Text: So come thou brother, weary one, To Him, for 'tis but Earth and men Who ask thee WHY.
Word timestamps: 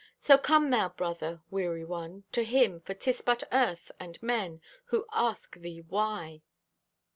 So 0.17 0.35
come 0.35 0.71
thou 0.71 0.89
brother, 0.89 1.43
weary 1.51 1.85
one, 1.85 2.23
To 2.31 2.43
Him, 2.43 2.79
for 2.79 2.95
'tis 2.95 3.21
but 3.21 3.43
Earth 3.51 3.91
and 3.99 4.17
men 4.23 4.59
Who 4.85 5.05
ask 5.13 5.57
thee 5.57 5.81
WHY. 5.81 6.41